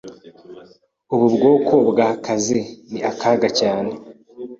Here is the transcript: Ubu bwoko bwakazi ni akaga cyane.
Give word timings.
Ubu 1.13 1.27
bwoko 1.35 1.73
bwakazi 1.89 2.59
ni 2.91 2.99
akaga 3.11 3.47
cyane. 3.59 3.91